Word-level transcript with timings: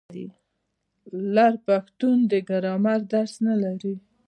لر 1.35 1.53
پښتون 1.67 2.17
د 2.31 2.33
ګرامر 2.49 2.99
درس 3.13 3.33
نه 3.47 3.53
لري. 3.63 3.95